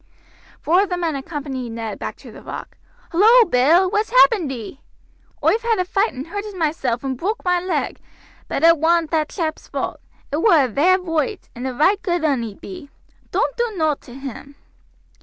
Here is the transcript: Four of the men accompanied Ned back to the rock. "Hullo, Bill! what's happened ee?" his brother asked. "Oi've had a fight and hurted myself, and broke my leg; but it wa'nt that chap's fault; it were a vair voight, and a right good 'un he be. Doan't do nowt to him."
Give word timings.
Four 0.63 0.81
of 0.81 0.89
the 0.89 0.97
men 0.97 1.15
accompanied 1.15 1.73
Ned 1.73 1.99
back 1.99 2.15
to 2.15 2.31
the 2.31 2.41
rock. 2.41 2.75
"Hullo, 3.11 3.45
Bill! 3.47 3.87
what's 3.87 4.09
happened 4.09 4.51
ee?" 4.51 4.81
his 4.81 4.81
brother 5.43 5.51
asked. 5.53 5.53
"Oi've 5.53 5.61
had 5.61 5.79
a 5.79 5.85
fight 5.85 6.13
and 6.13 6.25
hurted 6.25 6.55
myself, 6.55 7.03
and 7.03 7.15
broke 7.15 7.45
my 7.45 7.59
leg; 7.61 7.99
but 8.47 8.63
it 8.63 8.79
wa'nt 8.79 9.11
that 9.11 9.29
chap's 9.29 9.67
fault; 9.67 9.99
it 10.31 10.37
were 10.37 10.65
a 10.65 10.67
vair 10.67 10.97
voight, 10.97 11.49
and 11.53 11.67
a 11.67 11.73
right 11.75 12.01
good 12.01 12.25
'un 12.25 12.41
he 12.41 12.55
be. 12.55 12.89
Doan't 13.29 13.55
do 13.57 13.73
nowt 13.75 14.01
to 14.01 14.15
him." 14.15 14.55